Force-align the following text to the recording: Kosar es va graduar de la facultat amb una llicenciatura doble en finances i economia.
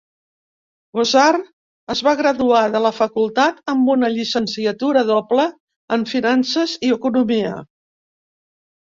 Kosar 0.97 1.33
es 1.95 2.01
va 2.07 2.13
graduar 2.21 2.63
de 2.77 2.81
la 2.87 2.93
facultat 3.01 3.61
amb 3.75 3.93
una 3.99 4.11
llicenciatura 4.17 5.07
doble 5.15 5.49
en 6.01 6.11
finances 6.17 6.79
i 6.91 6.95
economia. 7.01 7.57